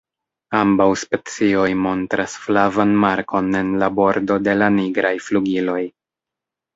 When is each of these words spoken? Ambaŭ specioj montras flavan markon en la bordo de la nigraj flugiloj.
Ambaŭ 0.59 0.85
specioj 0.99 1.65
montras 1.81 2.37
flavan 2.45 2.93
markon 3.03 3.57
en 3.59 3.69
la 3.83 3.91
bordo 3.99 4.39
de 4.49 4.57
la 4.63 4.71
nigraj 4.79 5.13
flugiloj. 5.27 5.81